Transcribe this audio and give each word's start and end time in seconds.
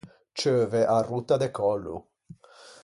Ceuve 0.37 0.83
à 0.93 0.99
rotta 1.09 1.37
de 1.41 1.45
còllo. 1.57 1.95